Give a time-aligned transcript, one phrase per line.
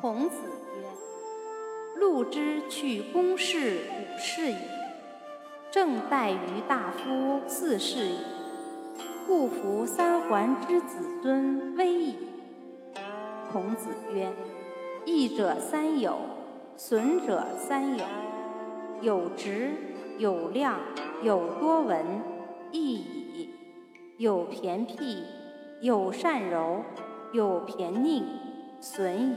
[0.00, 0.36] 孔子
[0.80, 0.88] 曰
[1.94, 4.56] ：“禄之去公室五事矣，
[5.70, 8.18] 正待于大夫四事矣，
[9.26, 12.16] 故服三桓之子孙危矣。”
[13.52, 14.32] 孔子曰
[15.06, 16.18] ：“益者三友，
[16.76, 18.04] 损者三友。
[19.02, 19.70] 有直，
[20.18, 20.80] 有量，
[21.22, 22.04] 有多闻，
[22.72, 23.50] 益矣；
[24.16, 25.22] 有偏僻，
[25.80, 26.82] 有善柔，
[27.32, 28.24] 有偏佞，
[28.80, 29.36] 损矣。”